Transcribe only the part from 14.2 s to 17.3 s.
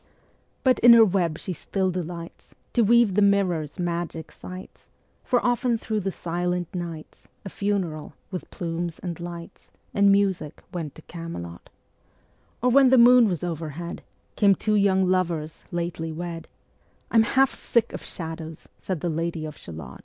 Came two young lovers lately wed: "I am